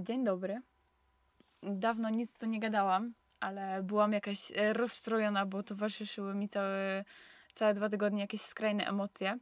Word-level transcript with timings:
Dzień 0.00 0.24
dobry. 0.24 0.60
Dawno 1.62 2.10
nic 2.10 2.32
co 2.36 2.46
nie 2.46 2.60
gadałam, 2.60 3.14
ale 3.40 3.82
byłam 3.82 4.12
jakaś 4.12 4.52
e, 4.56 4.72
rozstrojona, 4.72 5.46
bo 5.46 5.62
towarzyszyły 5.62 6.34
mi 6.34 6.48
całe, 6.48 7.04
całe 7.52 7.74
dwa 7.74 7.88
tygodnie 7.88 8.20
jakieś 8.20 8.40
skrajne 8.40 8.86
emocje. 8.86 9.38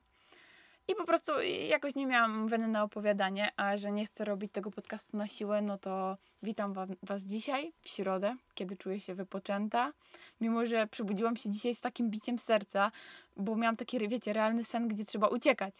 I 0.88 0.94
po 0.94 1.04
prostu 1.04 1.32
jakoś 1.68 1.94
nie 1.94 2.06
miałam 2.06 2.48
weny 2.48 2.68
na 2.68 2.82
opowiadanie, 2.82 3.50
a 3.56 3.76
że 3.76 3.92
nie 3.92 4.04
chcę 4.04 4.24
robić 4.24 4.52
tego 4.52 4.70
podcastu 4.70 5.16
na 5.16 5.28
siłę, 5.28 5.62
no 5.62 5.78
to 5.78 6.16
witam 6.42 6.74
Was 7.02 7.22
dzisiaj, 7.22 7.72
w 7.82 7.88
środę, 7.88 8.36
kiedy 8.54 8.76
czuję 8.76 9.00
się 9.00 9.14
wypoczęta. 9.14 9.92
Mimo, 10.40 10.66
że 10.66 10.86
przebudziłam 10.86 11.36
się 11.36 11.50
dzisiaj 11.50 11.74
z 11.74 11.80
takim 11.80 12.10
biciem 12.10 12.38
serca, 12.38 12.92
bo 13.36 13.56
miałam 13.56 13.76
taki, 13.76 14.08
wiecie, 14.08 14.32
realny 14.32 14.64
sen, 14.64 14.88
gdzie 14.88 15.04
trzeba 15.04 15.28
uciekać 15.28 15.74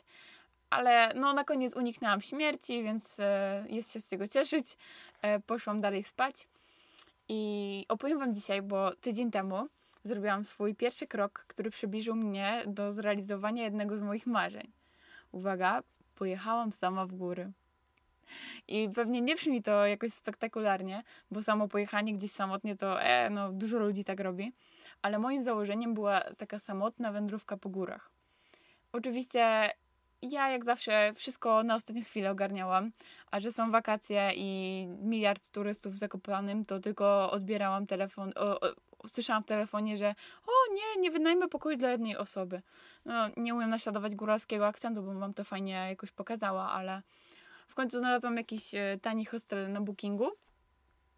ale 0.70 1.12
no 1.14 1.32
na 1.32 1.44
koniec 1.44 1.76
uniknęłam 1.76 2.20
śmierci, 2.20 2.82
więc 2.82 3.20
e, 3.20 3.64
jest 3.68 3.92
się 3.92 4.00
z 4.00 4.10
czego 4.10 4.28
cieszyć. 4.28 4.66
E, 5.22 5.40
poszłam 5.40 5.80
dalej 5.80 6.02
spać 6.02 6.48
i 7.29 7.84
opowiem 7.88 8.18
Wam 8.18 8.34
dzisiaj, 8.34 8.62
bo 8.62 8.93
tydzień 8.94 9.30
temu 9.30 9.68
zrobiłam 10.04 10.44
swój 10.44 10.74
pierwszy 10.74 11.07
krok, 11.07 11.44
który 11.48 11.71
przybliżył 11.71 12.14
mnie 12.14 12.62
do 12.66 12.93
zrealizowania 12.93 13.64
jednego 13.64 13.96
z 13.96 14.02
moich 14.02 14.26
marzeń. 14.26 14.71
Uwaga, 15.32 15.82
pojechałam 16.14 16.72
sama 16.72 17.07
w 17.07 17.12
góry. 17.12 17.52
I 18.68 18.88
pewnie 18.94 19.21
nie 19.21 19.35
brzmi 19.35 19.62
to 19.62 19.86
jakoś 19.86 20.12
spektakularnie, 20.12 21.02
bo 21.30 21.43
samo 21.43 21.68
pojechanie 21.68 22.12
gdzieś 22.12 22.30
samotnie 22.30 22.76
to, 22.76 23.02
e, 23.02 23.30
no 23.30 23.52
dużo 23.52 23.79
ludzi 23.79 24.04
tak 24.04 24.21
robi, 24.21 24.52
ale 25.02 25.18
moim 25.18 25.43
założeniem 25.43 25.94
była 25.94 26.21
taka 26.21 26.58
samotna 26.58 27.12
wędrówka 27.12 27.57
po 27.57 27.68
górach. 27.68 28.10
Oczywiście 28.93 29.71
ja 30.22 30.50
jak 30.50 30.64
zawsze 30.64 31.12
wszystko 31.14 31.62
na 31.62 31.75
ostatnią 31.75 32.05
chwilę 32.05 32.30
ogarniałam, 32.30 32.92
a 33.30 33.41
że 33.41 33.52
są 33.52 33.70
wakacje 33.70 34.30
i 34.34 34.86
miliard 34.86 35.50
turystów 35.50 35.94
w 35.94 35.97
Zakopanym, 35.97 36.64
to 36.64 36.80
tylko 36.80 37.30
odbierałam 37.30 37.86
telefon, 37.86 38.32
o, 38.36 38.60
o, 38.60 38.74
słyszałam 39.08 39.42
w 39.42 39.46
telefonie, 39.46 39.96
że 39.96 40.14
o 40.46 40.74
nie, 40.74 41.02
nie 41.02 41.10
wynajmę 41.10 41.48
pokoju 41.48 41.76
dla 41.76 41.91
jednej 41.91 42.16
osoby. 42.16 42.62
No, 43.04 43.28
nie 43.36 43.54
umiem 43.54 43.70
naśladować 43.70 44.14
góralskiego 44.14 44.66
akcentu, 44.66 45.02
bo 45.02 45.14
wam 45.14 45.34
to 45.34 45.44
fajnie 45.44 45.72
jakoś 45.72 46.10
pokazała, 46.10 46.70
ale 46.72 47.02
w 47.69 47.74
końcu 47.74 47.98
znalazłam 47.98 48.36
jakiś 48.36 48.74
e, 48.74 48.98
tani 49.02 49.24
hostel 49.24 49.72
na 49.72 49.80
bookingu, 49.80 50.30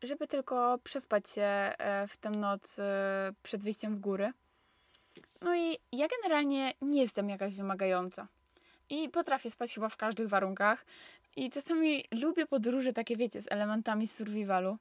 żeby 0.03 0.27
tylko 0.27 0.79
przespać 0.85 1.31
się 1.31 1.43
e, 1.43 2.07
w 2.09 2.17
tę 2.17 2.31
noc 2.31 2.79
e, 2.79 3.33
przed 3.43 3.65
wyjściem 3.65 3.97
w 3.97 4.01
góry. 4.01 4.33
No 5.43 5.57
i 5.57 5.79
ja 5.93 6.07
generalnie 6.09 6.75
nie 6.83 7.01
jestem 7.01 7.31
jakaś 7.31 7.57
wymagająca 7.57 8.27
i 8.91 9.09
potrafię 9.09 9.51
spać 9.51 9.75
chyba 9.75 9.89
w 9.89 9.97
każdych 9.97 10.29
warunkach. 10.29 10.85
I 11.37 11.51
czasami 11.51 12.05
lubię 12.11 12.47
podróże 12.47 12.93
takie, 12.93 13.17
wiecie, 13.17 13.43
z 13.43 13.53
elementami 13.53 14.07
survivalu, 14.07 14.79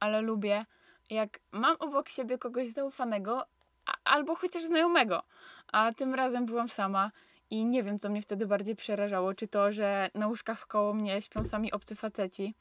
ale 0.00 0.20
lubię, 0.20 0.66
jak 1.10 1.40
mam 1.52 1.76
obok 1.78 2.08
siebie 2.08 2.38
kogoś 2.38 2.68
zaufanego 2.68 3.46
albo 4.04 4.34
chociaż 4.34 4.64
znajomego. 4.64 5.22
A 5.72 5.92
tym 5.92 6.14
razem 6.14 6.46
byłam 6.46 6.68
sama 6.68 7.10
i 7.50 7.64
nie 7.64 7.82
wiem, 7.82 7.98
co 7.98 8.08
mnie 8.08 8.22
wtedy 8.22 8.46
bardziej 8.46 8.76
przerażało. 8.76 9.34
Czy 9.34 9.48
to, 9.48 9.72
że 9.72 10.10
na 10.14 10.26
łóżkach 10.26 10.66
koło 10.66 10.94
mnie 10.94 11.22
śpią 11.22 11.44
sami 11.44 11.72
obcy 11.72 11.94
faceci 11.94 12.54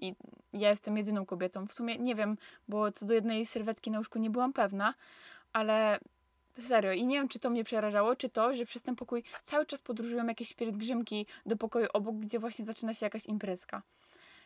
i 0.00 0.14
ja 0.52 0.70
jestem 0.70 0.96
jedyną 0.96 1.26
kobietą. 1.26 1.66
W 1.66 1.74
sumie 1.74 1.98
nie 1.98 2.14
wiem, 2.14 2.36
bo 2.68 2.92
co 2.92 3.06
do 3.06 3.14
jednej 3.14 3.46
sylwetki 3.46 3.90
na 3.90 3.98
łóżku 3.98 4.18
nie 4.18 4.30
byłam 4.30 4.52
pewna, 4.52 4.94
ale 5.52 5.98
Serio. 6.60 6.92
I 6.92 7.04
nie 7.04 7.16
wiem, 7.16 7.28
czy 7.28 7.38
to 7.38 7.50
mnie 7.50 7.64
przerażało, 7.64 8.16
czy 8.16 8.28
to, 8.28 8.54
że 8.54 8.64
przez 8.64 8.82
ten 8.82 8.96
pokój 8.96 9.22
cały 9.42 9.66
czas 9.66 9.80
podróżują 9.80 10.26
jakieś 10.26 10.54
pielgrzymki 10.54 11.26
do 11.46 11.56
pokoju 11.56 11.86
obok, 11.92 12.16
gdzie 12.16 12.38
właśnie 12.38 12.64
zaczyna 12.64 12.94
się 12.94 13.06
jakaś 13.06 13.26
imprezka. 13.26 13.82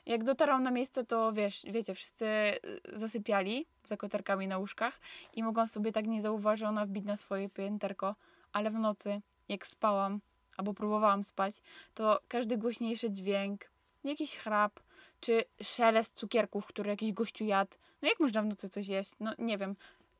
Jak 0.06 0.24
dotarłam 0.24 0.62
na 0.62 0.70
miejsce, 0.70 1.04
to 1.04 1.32
wiesz, 1.32 1.62
wiecie, 1.64 1.94
wszyscy 1.94 2.26
y, 2.26 2.58
zasypiali 2.92 3.66
za 3.82 3.96
kotarkami 3.96 4.48
na 4.48 4.58
łóżkach 4.58 5.00
i 5.34 5.42
mogłam 5.42 5.66
sobie 5.66 5.92
tak 5.92 6.06
niezauważona 6.06 6.86
wbić 6.86 7.04
na 7.04 7.16
swoje 7.16 7.48
pięterko, 7.48 8.14
ale 8.52 8.70
w 8.70 8.74
nocy, 8.74 9.20
jak 9.48 9.66
spałam 9.66 10.20
albo 10.56 10.74
próbowałam 10.74 11.24
spać, 11.24 11.54
to 11.94 12.20
każdy 12.28 12.56
głośniejszy 12.56 13.10
dźwięk, 13.10 13.64
jakiś 14.04 14.36
chrap, 14.36 14.80
czy 15.20 15.44
szelest 15.62 16.16
cukierków, 16.16 16.66
które 16.66 16.90
jakiś 16.90 17.12
gościu 17.12 17.44
jadł. 17.44 17.76
No 18.02 18.08
jak 18.08 18.20
można 18.20 18.42
w 18.42 18.46
nocy 18.46 18.68
coś 18.68 18.88
jeść? 18.88 19.10
No 19.20 19.34
nie 19.38 19.58
wiem 19.58 19.76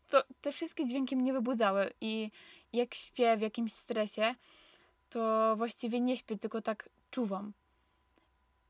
to 0.09 0.25
te 0.41 0.53
wszystkie 0.53 0.87
dźwięki 0.87 1.17
mnie 1.17 1.33
wybudzały 1.33 1.93
i 2.01 2.31
jak 2.73 2.95
śpię 2.95 3.37
w 3.37 3.41
jakimś 3.41 3.73
stresie, 3.73 4.35
to 5.11 5.55
właściwie 5.57 6.01
nie 6.01 6.17
śpię, 6.17 6.39
tylko 6.39 6.61
tak 6.61 6.89
czuwam. 7.11 7.53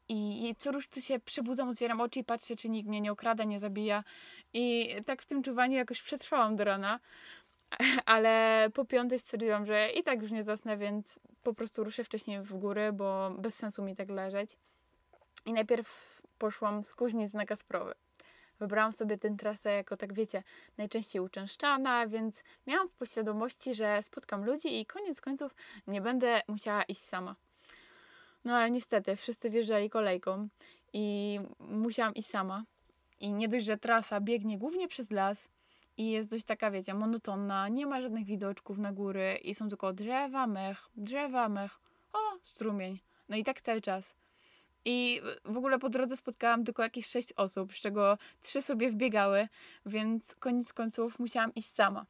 I, 0.09 0.49
I 0.49 0.55
co 0.55 0.73
rusz 0.73 0.89
tu 0.89 1.01
się 1.01 1.19
przebudzam, 1.19 1.69
otwieram 1.69 2.01
oczy 2.01 2.21
i 2.21 2.25
patrzę, 2.25 2.57
czy 2.57 2.69
nikt 2.69 2.89
mnie 2.89 3.01
nie 3.01 3.13
okrada, 3.13 3.45
nie 3.45 3.59
zabija. 3.59 4.05
I 4.53 4.95
tak 5.07 5.23
w 5.23 5.27
tym 5.27 5.43
czuwaniu 5.43 5.77
jakoś 5.77 6.03
przetrwałam 6.03 6.57
do 6.57 6.65
rana. 6.65 7.01
Ale 8.07 8.69
po 8.75 8.85
piątej 8.85 9.19
stwierdziłam, 9.19 9.67
że 9.67 9.91
i 9.91 10.03
tak 10.03 10.23
już 10.23 10.31
nie 10.31 10.43
zasnę, 10.43 10.77
więc 10.77 11.21
po 11.43 11.55
prostu 11.55 11.85
ruszę 11.85 12.05
wcześniej 12.05 12.43
w 12.43 12.55
góry, 12.55 12.93
bo 12.93 13.31
bez 13.39 13.55
sensu 13.55 13.83
mi 13.83 13.97
tak 13.97 14.11
leżeć. 14.11 14.51
I 15.47 15.53
najpierw 15.53 16.23
poszłam 16.39 16.85
z 16.85 16.95
Kuźnic 16.95 17.35
na 17.35 17.47
Kasprowy 17.47 17.95
wybrałam 18.61 18.93
sobie 18.93 19.19
tę 19.19 19.37
trasę 19.39 19.73
jako, 19.73 19.97
tak 19.97 20.13
wiecie, 20.15 20.43
najczęściej 20.79 21.23
uczęszczana, 21.23 22.07
więc 22.07 22.45
miałam 22.67 22.89
w 22.89 22.93
poświadomości, 22.93 23.75
że 23.75 24.03
spotkam 24.03 24.45
ludzi 24.45 24.81
i 24.81 24.87
koniec 24.87 25.21
końców 25.21 25.55
nie 25.87 26.01
będę 26.01 26.43
musiała 26.49 26.83
iść 26.83 27.01
sama. 27.01 27.37
No 28.45 28.57
ale 28.57 28.71
niestety, 28.71 29.17
wszyscy 29.17 29.51
wjeżdżali 29.51 29.91
kolejką 29.91 30.49
i 30.93 31.39
musiałam 31.61 32.15
iść 32.15 32.29
sama. 32.29 32.65
I 33.21 33.33
nie 33.33 33.49
dość, 33.49 33.67
że 33.67 33.77
trasa 33.77 34.21
biegnie 34.21 34.59
głównie 34.59 34.89
przez 34.89 35.11
las 35.11 35.49
i 35.97 36.11
jest 36.11 36.31
dość 36.31 36.45
taka, 36.45 36.71
wiecie, 36.71 36.95
monotonna, 36.95 37.69
nie 37.69 37.87
ma 37.87 38.01
żadnych 38.01 38.25
widoczków 38.25 38.79
na 38.79 38.93
góry 38.93 39.39
i 39.43 39.55
są 39.55 39.69
tylko 39.69 39.93
drzewa, 39.93 40.47
mech, 40.47 40.89
drzewa, 40.97 41.49
mech, 41.49 41.81
o, 42.13 42.19
strumień. 42.43 43.01
No 43.29 43.37
i 43.37 43.45
tak 43.45 43.61
cały 43.61 43.81
czas. 43.81 44.15
I 44.89 45.21
w 45.45 45.57
ogóle 45.57 45.79
po 45.79 45.89
drodze 45.89 46.17
spotkałam 46.17 46.65
tylko 46.65 46.83
jakieś 46.83 47.07
sześć 47.07 47.33
osób, 47.33 47.75
z 47.75 47.77
czego 47.77 48.19
trzy 48.41 48.63
sobie 48.63 48.91
wbiegały, 48.91 49.49
więc 49.87 50.35
koniec 50.35 50.73
końców 50.73 51.19
musiałam 51.19 51.55
iść 51.55 51.69
sama. 51.69 52.07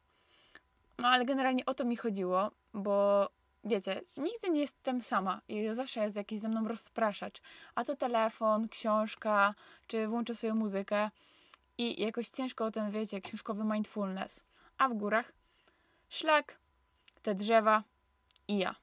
No 0.97 1.07
ale 1.07 1.25
generalnie 1.25 1.65
o 1.65 1.73
to 1.73 1.85
mi 1.85 1.95
chodziło, 1.95 2.51
bo 2.73 3.29
wiecie, 3.63 4.01
nigdy 4.17 4.49
nie 4.49 4.61
jestem 4.61 5.01
sama 5.01 5.41
i 5.47 5.67
zawsze 5.71 6.03
jest 6.03 6.15
jakiś 6.15 6.39
ze 6.39 6.49
mną 6.49 6.67
rozpraszacz. 6.67 7.41
A 7.75 7.83
to 7.83 7.95
telefon, 7.95 8.67
książka, 8.67 9.53
czy 9.87 10.07
włączę 10.07 10.35
sobie 10.35 10.53
muzykę 10.53 11.09
i 11.77 12.01
jakoś 12.01 12.29
ciężko 12.29 12.65
o 12.65 12.71
ten, 12.71 12.91
wiecie, 12.91 13.21
książkowy 13.21 13.63
mindfulness. 13.63 14.43
A 14.77 14.89
w 14.89 14.93
górach 14.93 15.31
szlak, 16.09 16.57
te 17.21 17.35
drzewa 17.35 17.83
i 18.47 18.57
ja 18.57 18.75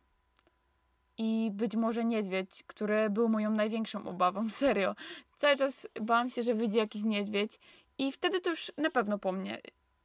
i 1.19 1.51
być 1.53 1.77
może 1.77 2.05
niedźwiedź, 2.05 2.63
który 2.67 3.11
był 3.11 3.29
moją 3.29 3.51
największą 3.51 4.07
obawą, 4.09 4.51
serio. 4.61 4.95
Cały 5.37 5.57
czas 5.57 5.87
bałam 6.01 6.31
się, 6.31 6.43
że 6.43 6.55
wyjdzie 6.55 6.79
jakiś 6.79 7.05
niedźwiedź 7.05 7.59
i 7.99 8.13
wtedy 8.13 8.41
to 8.41 8.51
już 8.51 8.73
na 8.79 8.91
pewno 8.91 9.19
po 9.19 9.33
mnie. 9.33 9.61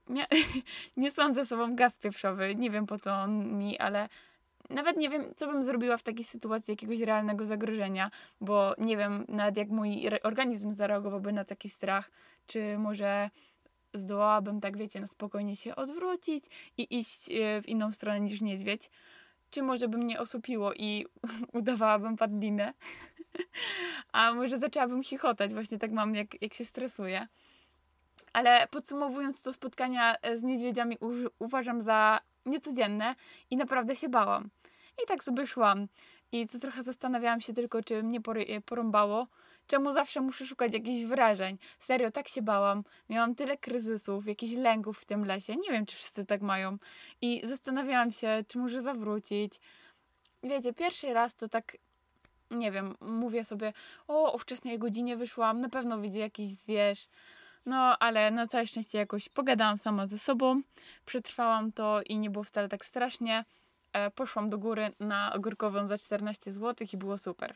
Nie, 0.09 0.27
niosłam 0.97 1.33
ze 1.33 1.45
sobą 1.45 1.75
gaz 1.75 1.97
pieprzowy, 1.97 2.55
nie 2.55 2.69
wiem 2.71 2.85
po 2.85 2.99
co 2.99 3.11
on 3.11 3.57
mi, 3.57 3.79
ale 3.79 4.09
nawet 4.69 4.97
nie 4.97 5.09
wiem, 5.09 5.23
co 5.35 5.47
bym 5.47 5.63
zrobiła 5.63 5.97
w 5.97 6.03
takiej 6.03 6.25
sytuacji 6.25 6.71
jakiegoś 6.71 6.99
realnego 6.99 7.45
zagrożenia, 7.45 8.11
bo 8.41 8.75
nie 8.77 8.97
wiem 8.97 9.25
nawet 9.27 9.57
jak 9.57 9.69
mój 9.69 10.09
organizm 10.23 10.71
zareagowałby 10.71 11.33
na 11.33 11.45
taki 11.45 11.69
strach, 11.69 12.11
czy 12.47 12.77
może 12.77 13.29
zdołałabym 13.93 14.61
tak, 14.61 14.77
wiecie, 14.77 14.99
na 14.99 15.07
spokojnie 15.07 15.55
się 15.55 15.75
odwrócić 15.75 16.43
i 16.77 16.97
iść 16.99 17.31
e, 17.31 17.61
w 17.61 17.69
inną 17.69 17.91
stronę 17.91 18.19
niż 18.19 18.41
niedźwiedź 18.41 18.89
czy 19.51 19.61
może 19.63 19.87
by 19.87 19.97
mnie 19.97 20.19
osłupiło 20.19 20.73
i 20.73 21.05
udawałabym 21.53 22.17
padlinę, 22.17 22.73
a 24.11 24.33
może 24.33 24.57
zaczęłabym 24.57 25.03
chichotać, 25.03 25.53
właśnie 25.53 25.79
tak 25.79 25.91
mam, 25.91 26.15
jak, 26.15 26.41
jak 26.41 26.53
się 26.53 26.65
stresuję. 26.65 27.27
Ale 28.33 28.67
podsumowując 28.67 29.43
to 29.43 29.53
spotkania 29.53 30.15
e, 30.21 30.37
z 30.37 30.43
niedźwiedziami 30.43 30.97
uważam 31.39 31.81
za 31.81 32.19
niecodzienne 32.45 33.15
i 33.49 33.57
naprawdę 33.57 33.95
się 33.95 34.09
bałam. 34.09 34.49
I 35.03 35.07
tak 35.07 35.23
sobie 35.23 35.47
szłam. 35.47 35.87
I 36.31 36.47
co 36.47 36.59
trochę 36.59 36.83
zastanawiałam 36.83 37.41
się 37.41 37.53
tylko, 37.53 37.83
czy 37.83 38.03
mnie 38.03 38.19
porąbało, 38.65 39.27
Czemu 39.69 39.91
zawsze 39.91 40.21
muszę 40.21 40.45
szukać 40.45 40.73
jakichś 40.73 41.05
wyrażeń? 41.05 41.57
Serio, 41.79 42.11
tak 42.11 42.27
się 42.27 42.41
bałam. 42.41 42.83
Miałam 43.09 43.35
tyle 43.35 43.57
kryzysów, 43.57 44.27
jakichś 44.27 44.53
lęków 44.53 44.99
w 44.99 45.05
tym 45.05 45.25
lesie. 45.25 45.55
Nie 45.55 45.71
wiem, 45.71 45.85
czy 45.85 45.95
wszyscy 45.95 46.25
tak 46.25 46.41
mają. 46.41 46.77
I 47.21 47.41
zastanawiałam 47.47 48.11
się, 48.11 48.43
czy 48.47 48.57
muszę 48.57 48.81
zawrócić. 48.81 49.53
Wiecie, 50.43 50.73
pierwszy 50.73 51.13
raz 51.13 51.35
to 51.35 51.49
tak, 51.49 51.77
nie 52.51 52.71
wiem, 52.71 52.95
mówię 53.01 53.43
sobie, 53.43 53.73
o, 54.07 54.33
o 54.33 54.37
wczesnej 54.37 54.79
godzinie 54.79 55.17
wyszłam, 55.17 55.61
na 55.61 55.69
pewno 55.69 56.01
widzę 56.01 56.19
jakiś 56.19 56.49
zwierz. 56.49 57.07
No, 57.65 57.97
ale 57.99 58.31
na 58.31 58.47
całe 58.47 58.67
szczęście 58.67 58.97
jakoś 58.97 59.29
pogadałam 59.29 59.77
sama 59.77 60.05
ze 60.05 60.19
sobą, 60.19 60.61
przetrwałam 61.05 61.71
to 61.71 62.01
i 62.01 62.19
nie 62.19 62.29
było 62.29 62.43
wcale 62.43 62.69
tak 62.69 62.85
strasznie. 62.85 63.45
E, 63.93 64.11
poszłam 64.11 64.49
do 64.49 64.57
góry 64.57 64.91
na 64.99 65.33
ogórkową 65.33 65.87
za 65.87 65.97
14 65.97 66.51
zł 66.51 66.87
i 66.93 66.97
było 66.97 67.17
super. 67.17 67.55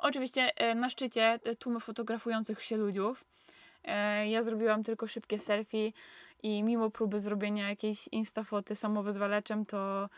Oczywiście 0.00 0.56
e, 0.56 0.74
na 0.74 0.90
szczycie 0.90 1.40
tłumy 1.58 1.80
fotografujących 1.80 2.62
się 2.62 2.76
ludziów. 2.76 3.24
E, 3.84 4.28
ja 4.28 4.42
zrobiłam 4.42 4.82
tylko 4.82 5.06
szybkie 5.06 5.38
selfie 5.38 5.92
i 6.42 6.62
mimo 6.62 6.90
próby 6.90 7.18
zrobienia 7.18 7.68
jakiejś 7.68 8.08
instafoty 8.12 8.74
samowyzwalaczem, 8.74 9.66
to, 9.66 10.08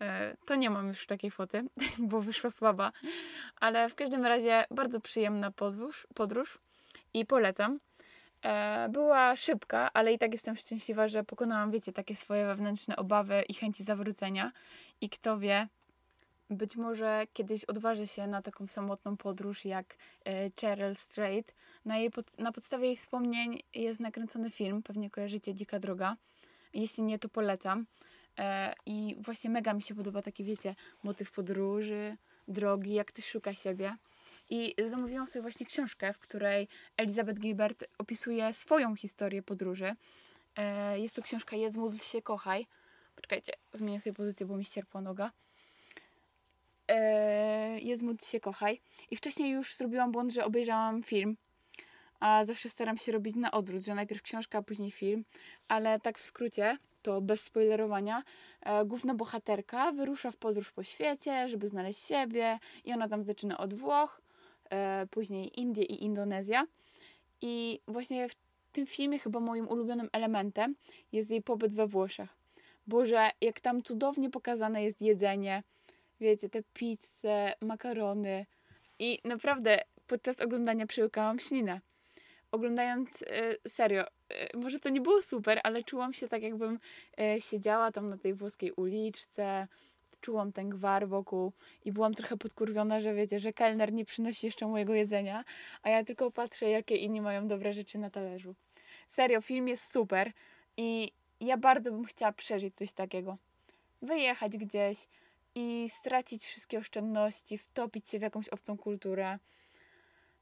e, 0.00 0.36
to 0.46 0.54
nie 0.54 0.70
mam 0.70 0.88
już 0.88 1.06
takiej 1.06 1.30
foty, 1.30 1.64
bo 2.10 2.20
wyszła 2.20 2.50
słaba. 2.50 2.92
Ale 3.60 3.88
w 3.88 3.94
każdym 3.94 4.26
razie 4.26 4.64
bardzo 4.70 5.00
przyjemna 5.00 5.50
podróż, 5.50 6.06
podróż 6.14 6.58
i 7.14 7.26
polecam. 7.26 7.78
E, 8.44 8.88
była 8.88 9.36
szybka, 9.36 9.90
ale 9.92 10.12
i 10.12 10.18
tak 10.18 10.32
jestem 10.32 10.56
szczęśliwa, 10.56 11.08
że 11.08 11.24
pokonałam, 11.24 11.70
wiecie, 11.70 11.92
takie 11.92 12.16
swoje 12.16 12.46
wewnętrzne 12.46 12.96
obawy 12.96 13.42
i 13.48 13.54
chęci 13.54 13.84
zawrócenia. 13.84 14.52
I 15.00 15.10
kto 15.10 15.38
wie, 15.38 15.68
być 16.52 16.76
może 16.76 17.26
kiedyś 17.32 17.64
odważę 17.64 18.06
się 18.06 18.26
na 18.26 18.42
taką 18.42 18.66
samotną 18.66 19.16
podróż 19.16 19.64
jak 19.64 19.96
e, 20.24 20.50
Cheryl 20.60 20.94
Strait. 20.94 21.54
Na, 21.84 21.98
jej 21.98 22.10
pod, 22.10 22.38
na 22.38 22.52
podstawie 22.52 22.86
jej 22.86 22.96
wspomnień 22.96 23.62
jest 23.74 24.00
nakręcony 24.00 24.50
film, 24.50 24.82
pewnie 24.82 25.10
kojarzycie 25.10 25.54
Dzika 25.54 25.78
Droga. 25.78 26.16
Jeśli 26.74 27.02
nie, 27.02 27.18
to 27.18 27.28
polecam. 27.28 27.86
E, 28.38 28.74
I 28.86 29.16
właśnie 29.18 29.50
mega 29.50 29.74
mi 29.74 29.82
się 29.82 29.94
podoba 29.94 30.22
taki, 30.22 30.44
wiecie, 30.44 30.74
motyw 31.02 31.32
podróży, 31.32 32.16
drogi, 32.48 32.94
jak 32.94 33.06
ktoś 33.06 33.28
szuka 33.28 33.54
siebie. 33.54 33.96
I 34.50 34.74
zamówiłam 34.86 35.26
sobie 35.26 35.42
właśnie 35.42 35.66
książkę, 35.66 36.12
w 36.12 36.18
której 36.18 36.68
Elizabeth 36.96 37.40
Gilbert 37.40 37.84
opisuje 37.98 38.52
swoją 38.52 38.96
historię 38.96 39.42
podróży. 39.42 39.94
E, 40.56 40.98
jest 40.98 41.16
to 41.16 41.22
książka 41.22 41.56
Jedz, 41.56 41.76
módl 41.76 41.96
się, 41.96 42.22
kochaj. 42.22 42.66
Poczekajcie, 43.16 43.52
zmienię 43.72 44.00
sobie 44.00 44.14
pozycję, 44.14 44.46
bo 44.46 44.56
mi 44.56 44.64
ścierpła 44.64 45.00
noga. 45.00 45.30
E, 46.92 47.78
Jedz, 47.80 48.02
módl 48.02 48.24
się, 48.24 48.40
kochaj. 48.40 48.80
I 49.10 49.16
wcześniej 49.16 49.50
już 49.50 49.76
zrobiłam 49.76 50.12
błąd, 50.12 50.32
że 50.32 50.44
obejrzałam 50.44 51.02
film. 51.02 51.36
A 52.20 52.44
zawsze 52.44 52.68
staram 52.68 52.96
się 52.98 53.12
robić 53.12 53.36
na 53.36 53.50
odwrót, 53.50 53.84
że 53.84 53.94
najpierw 53.94 54.22
książka, 54.22 54.58
a 54.58 54.62
później 54.62 54.90
film. 54.90 55.24
Ale 55.68 56.00
tak 56.00 56.18
w 56.18 56.24
skrócie, 56.24 56.78
to 57.02 57.20
bez 57.20 57.40
spoilerowania, 57.44 58.22
e, 58.60 58.84
główna 58.84 59.14
bohaterka 59.14 59.92
wyrusza 59.92 60.30
w 60.30 60.36
podróż 60.36 60.72
po 60.72 60.82
świecie, 60.82 61.48
żeby 61.48 61.68
znaleźć 61.68 62.06
siebie 62.06 62.58
i 62.84 62.92
ona 62.92 63.08
tam 63.08 63.22
zaczyna 63.22 63.58
od 63.58 63.74
Włoch, 63.74 64.20
e, 64.70 65.06
później 65.10 65.60
Indie 65.60 65.84
i 65.84 66.04
Indonezja. 66.04 66.66
I 67.40 67.80
właśnie 67.88 68.28
w 68.28 68.34
tym 68.72 68.86
filmie 68.86 69.18
chyba 69.18 69.40
moim 69.40 69.68
ulubionym 69.68 70.08
elementem 70.12 70.74
jest 71.12 71.30
jej 71.30 71.42
pobyt 71.42 71.74
we 71.74 71.86
Włoszech. 71.86 72.36
Boże, 72.86 73.30
jak 73.40 73.60
tam 73.60 73.82
cudownie 73.82 74.30
pokazane 74.30 74.84
jest 74.84 75.02
jedzenie, 75.02 75.62
wiecie, 76.22 76.48
te 76.48 76.62
pizze, 76.74 77.54
makarony 77.60 78.46
i 78.98 79.18
naprawdę 79.24 79.80
podczas 80.06 80.40
oglądania 80.40 80.86
przyłykałam 80.86 81.38
ślinę. 81.38 81.80
Oglądając, 82.52 83.22
e, 83.22 83.68
serio, 83.68 84.04
e, 84.28 84.56
może 84.56 84.80
to 84.80 84.88
nie 84.88 85.00
było 85.00 85.22
super, 85.22 85.60
ale 85.64 85.82
czułam 85.82 86.12
się 86.12 86.28
tak, 86.28 86.42
jakbym 86.42 86.78
e, 87.20 87.40
siedziała 87.40 87.92
tam 87.92 88.08
na 88.08 88.16
tej 88.16 88.34
włoskiej 88.34 88.72
uliczce, 88.72 89.68
czułam 90.20 90.52
ten 90.52 90.68
gwar 90.68 91.08
wokół 91.08 91.52
i 91.84 91.92
byłam 91.92 92.14
trochę 92.14 92.36
podkurwiona, 92.36 93.00
że 93.00 93.14
wiecie, 93.14 93.38
że 93.38 93.52
kelner 93.52 93.92
nie 93.92 94.04
przynosi 94.04 94.46
jeszcze 94.46 94.66
mojego 94.66 94.94
jedzenia, 94.94 95.44
a 95.82 95.90
ja 95.90 96.04
tylko 96.04 96.30
patrzę, 96.30 96.70
jakie 96.70 96.96
inni 96.96 97.20
mają 97.20 97.48
dobre 97.48 97.72
rzeczy 97.72 97.98
na 97.98 98.10
talerzu. 98.10 98.54
Serio, 99.08 99.40
film 99.40 99.68
jest 99.68 99.92
super 99.92 100.32
i 100.76 101.12
ja 101.40 101.56
bardzo 101.56 101.92
bym 101.92 102.04
chciała 102.04 102.32
przeżyć 102.32 102.74
coś 102.74 102.92
takiego. 102.92 103.36
Wyjechać 104.02 104.52
gdzieś 104.52 104.96
i 105.54 105.88
stracić 105.88 106.44
wszystkie 106.44 106.78
oszczędności, 106.78 107.58
wtopić 107.58 108.08
się 108.08 108.18
w 108.18 108.22
jakąś 108.22 108.48
obcą 108.48 108.78
kulturę. 108.78 109.38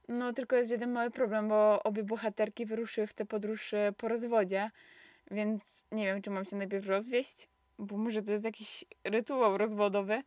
No, 0.09 0.33
tylko 0.33 0.57
jest 0.57 0.71
jeden 0.71 0.93
mały 0.93 1.11
problem, 1.11 1.49
bo 1.49 1.83
obie 1.83 2.03
bohaterki 2.03 2.67
wyruszyły 2.67 3.07
w 3.07 3.15
tę 3.15 3.27
podróż 3.27 3.75
po 3.97 4.09
rozwodzie, 4.09 4.71
więc 5.31 5.85
nie 5.93 6.05
wiem, 6.05 6.23
czy 6.23 6.31
mam 6.31 6.45
się 6.45 6.57
najpierw 6.57 6.87
rozwieść, 6.87 7.49
bo 7.79 7.97
może 7.97 8.23
to 8.23 8.33
jest 8.33 8.45
jakiś 8.45 8.85
rytuał 9.05 9.59
rozwodowy. 9.59 10.23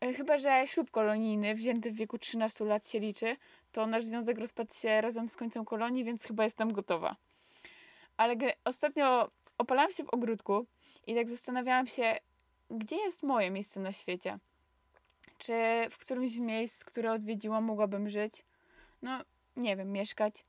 E, 0.00 0.12
chyba, 0.12 0.38
że 0.38 0.62
ślub 0.66 0.90
kolonijny 0.90 1.54
wzięty 1.54 1.90
w 1.90 1.94
wieku 1.94 2.18
13 2.18 2.64
lat 2.64 2.88
się 2.88 3.00
liczy, 3.00 3.36
to 3.72 3.86
nasz 3.86 4.04
związek 4.04 4.38
rozpadł 4.38 4.74
się 4.74 5.00
razem 5.00 5.28
z 5.28 5.36
końcem 5.36 5.64
kolonii, 5.64 6.04
więc 6.04 6.24
chyba 6.24 6.44
jestem 6.44 6.72
gotowa. 6.72 7.16
Ale 8.16 8.36
ostatnio 8.64 9.30
opalałam 9.58 9.92
się 9.92 10.04
w 10.04 10.14
ogródku 10.14 10.66
i 11.06 11.14
tak 11.14 11.28
zastanawiałam 11.28 11.86
się, 11.86 12.16
gdzie 12.72 12.96
jest 12.96 13.22
moje 13.22 13.50
miejsce 13.50 13.80
na 13.80 13.92
świecie. 13.92 14.38
Czy 15.38 15.52
w 15.90 15.98
którymś 15.98 16.30
z 16.30 16.38
miejsc, 16.38 16.84
które 16.84 17.12
odwiedziłam, 17.12 17.64
mogłabym 17.64 18.08
żyć? 18.08 18.44
No, 19.02 19.20
nie 19.56 19.76
wiem, 19.76 19.92
mieszkać. 19.92 20.44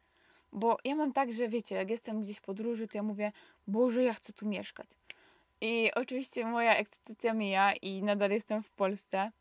Bo 0.52 0.78
ja 0.84 0.96
mam 0.96 1.14
tak, 1.14 1.34
że 1.34 1.48
wiecie, 1.48 1.76
jak 1.76 1.90
jestem 1.90 2.22
gdzieś 2.22 2.38
w 2.38 2.42
podróży, 2.42 2.88
to 2.88 2.98
ja 2.98 3.04
mówię, 3.04 3.32
Boże, 3.68 4.04
ja 4.04 4.14
chcę 4.14 4.34
tu 4.34 4.48
mieszkać. 4.48 4.88
I 5.62 5.92
oczywiście 5.96 6.46
moja 6.46 6.76
ekscytacja 6.76 7.34
mija 7.34 7.74
i 7.74 8.04
nadal 8.04 8.32
jestem 8.32 8.64
w 8.64 8.70
Polsce. 8.70 9.32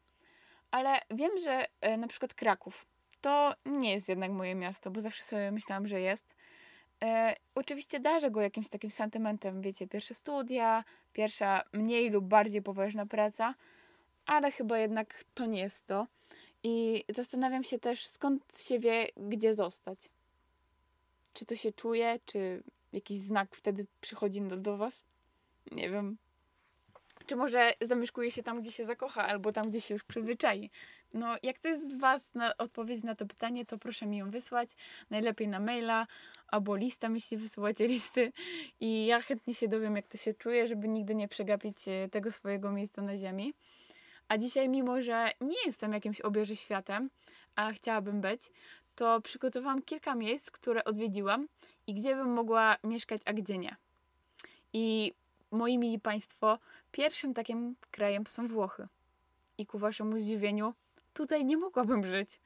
Ale 0.70 1.00
wiem, 1.10 1.38
że 1.44 1.66
e, 1.80 1.96
na 1.96 2.08
przykład 2.08 2.34
Kraków 2.34 2.86
to 3.20 3.54
nie 3.66 3.92
jest 3.92 4.08
jednak 4.08 4.30
moje 4.30 4.54
miasto, 4.54 4.90
bo 4.90 5.00
zawsze 5.00 5.24
sobie 5.24 5.50
myślałam, 5.50 5.86
że 5.86 6.00
jest. 6.00 6.34
E, 7.02 7.36
oczywiście 7.54 8.00
darzę 8.00 8.30
go 8.30 8.40
jakimś 8.40 8.68
takim 8.68 8.90
sentymentem, 8.90 9.60
wiecie, 9.62 9.86
pierwsze 9.86 10.14
studia, 10.14 10.84
pierwsza 11.12 11.62
mniej 11.72 12.10
lub 12.10 12.24
bardziej 12.24 12.62
poważna 12.62 13.06
praca, 13.06 13.54
ale 14.26 14.50
chyba 14.50 14.78
jednak 14.78 15.24
to 15.34 15.46
nie 15.46 15.60
jest 15.60 15.86
to. 15.86 16.06
I 16.62 17.04
zastanawiam 17.08 17.64
się 17.64 17.78
też, 17.78 18.06
skąd 18.06 18.58
się 18.66 18.78
wie, 18.78 19.06
gdzie 19.16 19.54
zostać. 19.54 19.98
Czy 21.32 21.46
to 21.46 21.56
się 21.56 21.72
czuje, 21.72 22.18
czy 22.24 22.62
jakiś 22.92 23.18
znak 23.18 23.56
wtedy 23.56 23.86
przychodzi 24.00 24.40
do, 24.40 24.56
do 24.56 24.76
Was? 24.76 25.04
Nie 25.70 25.90
wiem. 25.90 26.18
Czy 27.26 27.36
może 27.36 27.72
zamieszkuje 27.80 28.30
się 28.30 28.42
tam, 28.42 28.60
gdzie 28.60 28.72
się 28.72 28.84
zakocha, 28.84 29.26
albo 29.26 29.52
tam, 29.52 29.66
gdzie 29.66 29.80
się 29.80 29.94
już 29.94 30.04
przyzwyczai. 30.04 30.70
No, 31.14 31.36
jak 31.42 31.56
ktoś 31.56 31.76
z 31.76 31.94
Was 31.98 32.34
na 32.34 32.56
odpowiedź 32.56 33.02
na 33.02 33.14
to 33.14 33.26
pytanie, 33.26 33.66
to 33.66 33.78
proszę 33.78 34.06
mi 34.06 34.16
ją 34.16 34.30
wysłać. 34.30 34.68
Najlepiej 35.10 35.48
na 35.48 35.60
maila 35.60 36.06
albo 36.48 36.76
lista, 36.76 37.08
jeśli 37.08 37.36
wysyłacie 37.36 37.86
listy. 37.86 38.32
I 38.80 39.06
ja 39.06 39.20
chętnie 39.20 39.54
się 39.54 39.68
dowiem, 39.68 39.96
jak 39.96 40.06
to 40.06 40.18
się 40.18 40.32
czuje, 40.32 40.66
żeby 40.66 40.88
nigdy 40.88 41.14
nie 41.14 41.28
przegapić 41.28 41.76
e, 41.88 42.08
tego 42.08 42.32
swojego 42.32 42.72
miejsca 42.72 43.02
na 43.02 43.16
ziemi. 43.16 43.54
A 44.28 44.38
dzisiaj, 44.38 44.68
mimo 44.68 45.02
że 45.02 45.30
nie 45.40 45.56
jestem 45.66 45.92
jakimś 45.92 46.20
obieży 46.20 46.56
światem, 46.56 47.10
a 47.56 47.72
chciałabym 47.72 48.20
być, 48.20 48.40
to 48.94 49.20
przygotowałam 49.20 49.82
kilka 49.82 50.14
miejsc, 50.14 50.50
które 50.50 50.84
odwiedziłam 50.84 51.48
i 51.86 51.94
gdzie 51.94 52.16
bym 52.16 52.32
mogła 52.32 52.76
mieszkać, 52.84 53.20
a 53.24 53.32
gdzie 53.32 53.58
nie. 53.58 53.76
I 54.72 55.14
moi 55.50 55.78
mili 55.78 56.00
Państwo, 56.00 56.58
pierwszym 56.92 57.34
takim 57.34 57.76
krajem 57.90 58.26
są 58.26 58.48
Włochy. 58.48 58.88
I 59.58 59.66
ku 59.66 59.78
Waszemu 59.78 60.18
zdziwieniu, 60.18 60.74
tutaj 61.14 61.44
nie 61.44 61.56
mogłabym 61.56 62.04
żyć. 62.04 62.40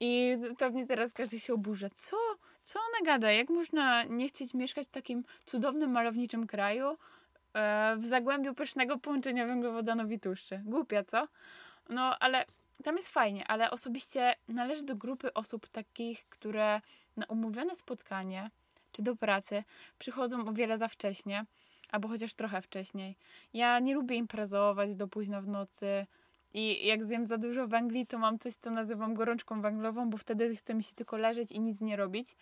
I 0.00 0.38
pewnie 0.58 0.86
teraz 0.86 1.12
każdy 1.12 1.40
się 1.40 1.54
oburza. 1.54 1.90
Co? 1.90 2.16
Co 2.62 2.78
ona 2.78 3.12
gada? 3.12 3.32
Jak 3.32 3.50
można 3.50 4.04
nie 4.04 4.28
chcieć 4.28 4.54
mieszkać 4.54 4.86
w 4.86 4.90
takim 4.90 5.24
cudownym, 5.44 5.90
malowniczym 5.90 6.46
kraju 6.46 6.96
e, 7.54 7.96
w 7.98 8.06
zagłębiu 8.06 8.54
pysznego 8.54 8.98
połączenia 8.98 9.46
węglowodanowi 9.46 10.14
i 10.14 10.20
tłuszczy? 10.20 10.62
Głupia, 10.64 11.04
co? 11.04 11.28
No, 11.88 12.18
ale 12.18 12.44
tam 12.84 12.96
jest 12.96 13.08
fajnie, 13.08 13.48
ale 13.48 13.70
osobiście 13.70 14.34
należy 14.48 14.84
do 14.84 14.96
grupy 14.96 15.34
osób 15.34 15.68
takich, 15.68 16.28
które 16.28 16.80
na 17.16 17.26
umówione 17.26 17.76
spotkanie 17.76 18.50
czy 18.92 19.02
do 19.02 19.16
pracy 19.16 19.64
przychodzą 19.98 20.46
o 20.46 20.52
wiele 20.52 20.78
za 20.78 20.88
wcześnie, 20.88 21.44
albo 21.90 22.08
chociaż 22.08 22.34
trochę 22.34 22.62
wcześniej. 22.62 23.16
Ja 23.52 23.78
nie 23.78 23.94
lubię 23.94 24.16
imprezować 24.16 24.96
do 24.96 25.08
późna 25.08 25.40
w 25.40 25.48
nocy 25.48 26.06
i 26.54 26.86
jak 26.86 27.04
zjem 27.04 27.26
za 27.26 27.38
dużo 27.38 27.66
węgli, 27.66 28.06
to 28.06 28.18
mam 28.18 28.38
coś, 28.38 28.54
co 28.54 28.70
nazywam 28.70 29.14
gorączką 29.14 29.62
węglową, 29.62 30.10
bo 30.10 30.16
wtedy 30.16 30.56
chce 30.56 30.74
mi 30.74 30.82
się 30.82 30.94
tylko 30.94 31.16
leżeć 31.16 31.52
i 31.52 31.60
nic 31.60 31.80
nie 31.80 31.96
robić. 31.96 32.36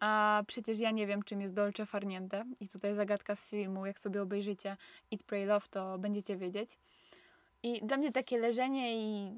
A 0.00 0.42
przecież 0.46 0.80
ja 0.80 0.90
nie 0.90 1.06
wiem, 1.06 1.22
czym 1.22 1.40
jest 1.40 1.54
dolce 1.54 1.86
farniente. 1.86 2.44
I 2.60 2.68
tutaj 2.68 2.94
zagadka 2.94 3.36
z 3.36 3.50
filmu, 3.50 3.86
jak 3.86 3.98
sobie 3.98 4.22
obejrzycie 4.22 4.76
Eat, 5.12 5.22
Pray, 5.22 5.46
Love, 5.46 5.66
to 5.70 5.98
będziecie 5.98 6.36
wiedzieć. 6.36 6.78
I 7.62 7.80
dla 7.86 7.96
mnie 7.96 8.12
takie 8.12 8.38
leżenie 8.38 8.96
i 8.96 9.34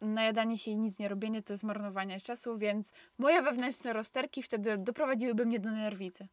najadanie 0.00 0.58
się 0.58 0.70
i 0.70 0.76
nic 0.76 0.98
nie 0.98 1.08
robienie 1.08 1.42
to 1.42 1.52
jest 1.52 1.64
marnowanie 1.64 2.20
czasu, 2.20 2.58
więc 2.58 2.92
moje 3.18 3.42
wewnętrzne 3.42 3.92
rozterki 3.92 4.42
wtedy 4.42 4.78
doprowadziłyby 4.78 5.46
mnie 5.46 5.60
do 5.60 5.70
nerwicy. 5.70 6.28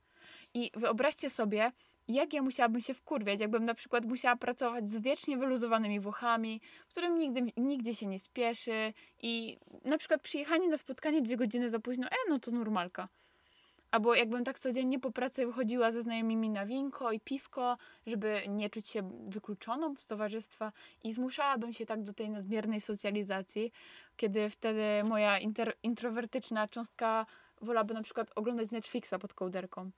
I 0.54 0.72
wyobraźcie 0.76 1.30
sobie, 1.30 1.72
jak 2.08 2.34
ja 2.34 2.42
musiałabym 2.42 2.82
się 2.82 2.94
wkurwiać, 2.94 3.40
jakbym 3.40 3.64
na 3.64 3.74
przykład 3.74 4.06
musiała 4.06 4.36
pracować 4.36 4.90
z 4.90 4.98
wiecznie 4.98 5.38
wyluzowanymi 5.38 6.00
Włochami, 6.00 6.62
którym 6.88 7.18
nigdy, 7.18 7.42
nigdzie 7.58 7.94
się 7.94 8.06
nie 8.06 8.20
spieszy 8.20 8.94
i 9.22 9.58
na 9.86 9.98
przykład 9.98 10.22
przyjechanie 10.22 10.70
na 10.70 10.78
spotkanie 10.78 11.22
dwie 11.22 11.38
godziny 11.38 11.70
za 11.70 11.80
późno, 11.80 12.08
e, 12.08 12.30
no 12.30 12.40
to 12.40 12.52
normalka. 12.52 13.08
Albo 13.92 14.16
jakbym 14.16 14.44
tak 14.44 14.60
codziennie 14.60 15.00
po 15.00 15.12
pracy 15.12 15.46
wychodziła 15.46 15.92
ze 15.92 16.02
znajomymi 16.02 16.50
na 16.50 16.66
winko 16.66 17.12
i 17.12 17.20
piwko, 17.20 17.78
żeby 18.08 18.42
nie 18.48 18.70
czuć 18.70 18.88
się 18.88 19.10
wykluczoną 19.28 19.96
z 19.98 20.06
towarzystwa 20.06 20.72
i 21.04 21.14
zmuszałabym 21.14 21.74
się 21.74 21.86
tak 21.86 22.04
do 22.04 22.14
tej 22.14 22.30
nadmiernej 22.30 22.82
socjalizacji, 22.82 23.72
kiedy 24.18 24.50
wtedy 24.50 24.84
moja 25.10 25.40
inter- 25.40 25.74
introwertyczna 25.84 26.68
cząstka 26.68 27.26
wolałaby 27.62 27.94
na 27.94 28.04
przykład 28.04 28.32
oglądać 28.36 28.72
Netflixa 28.72 29.14
pod 29.22 29.34
kołderką. 29.34 29.92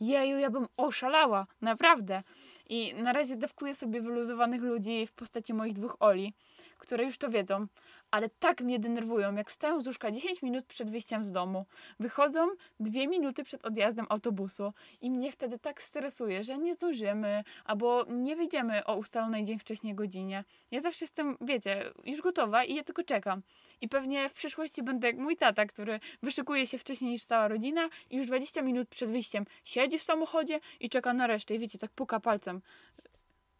Jeju, 0.00 0.38
ja 0.38 0.50
bym 0.50 0.66
oszalała, 0.76 1.46
naprawdę. 1.60 2.22
I 2.68 2.94
na 2.94 3.12
razie 3.12 3.36
dawkuję 3.36 3.74
sobie 3.74 4.00
wyluzowanych 4.00 4.62
ludzi 4.62 5.06
w 5.06 5.12
postaci 5.12 5.54
moich 5.54 5.74
dwóch 5.74 5.96
Oli, 6.00 6.34
które 6.80 7.04
już 7.04 7.18
to 7.18 7.28
wiedzą, 7.28 7.66
ale 8.10 8.28
tak 8.28 8.60
mnie 8.60 8.78
denerwują, 8.78 9.34
jak 9.34 9.50
wstają 9.50 9.80
z 9.80 9.86
łóżka 9.86 10.10
10 10.10 10.42
minut 10.42 10.64
przed 10.64 10.90
wyjściem 10.90 11.24
z 11.24 11.32
domu, 11.32 11.66
wychodzą 12.00 12.48
2 12.80 13.06
minuty 13.06 13.44
przed 13.44 13.64
odjazdem 13.64 14.06
autobusu 14.08 14.72
i 15.00 15.10
mnie 15.10 15.32
wtedy 15.32 15.58
tak 15.58 15.82
stresuje, 15.82 16.44
że 16.44 16.58
nie 16.58 16.74
zdążymy 16.74 17.44
albo 17.64 18.04
nie 18.08 18.36
wyjdziemy 18.36 18.84
o 18.84 18.96
ustalonej 18.96 19.44
dzień 19.44 19.58
wcześniej 19.58 19.94
godzinie. 19.94 20.44
Ja 20.70 20.80
zawsze 20.80 21.04
jestem, 21.04 21.36
wiecie, 21.40 21.92
już 22.04 22.20
gotowa 22.20 22.64
i 22.64 22.74
ja 22.74 22.84
tylko 22.84 23.02
czekam. 23.02 23.42
I 23.80 23.88
pewnie 23.88 24.28
w 24.28 24.34
przyszłości 24.34 24.82
będę 24.82 25.06
jak 25.06 25.16
mój 25.16 25.36
tata, 25.36 25.66
który 25.66 26.00
wyszykuje 26.22 26.66
się 26.66 26.78
wcześniej 26.78 27.10
niż 27.10 27.24
cała 27.24 27.48
rodzina 27.48 27.88
i 28.10 28.16
już 28.16 28.26
20 28.26 28.62
minut 28.62 28.88
przed 28.88 29.10
wyjściem 29.10 29.44
siedzi 29.64 29.98
w 29.98 30.02
samochodzie 30.02 30.60
i 30.80 30.88
czeka 30.88 31.12
na 31.12 31.26
resztę 31.26 31.54
i 31.54 31.58
wiecie, 31.58 31.78
tak 31.78 31.90
puka 31.90 32.20
palcem 32.20 32.60